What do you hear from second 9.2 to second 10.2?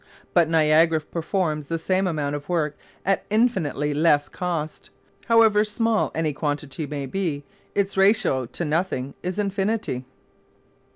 is infinity.